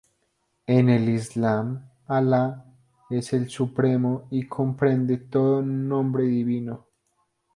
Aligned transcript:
En 0.65 0.89
el 0.89 1.09
islam, 1.09 1.87
Alá 2.07 2.65
es 3.11 3.33
el 3.33 3.51
supremo 3.51 4.27
y 4.31 4.47
comprende 4.47 5.17
todo 5.17 5.61
nombre 5.61 6.23
divino. 6.23 6.87